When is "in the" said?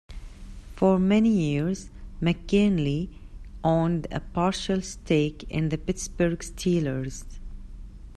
5.47-5.77